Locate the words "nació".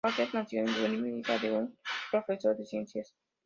0.33-0.61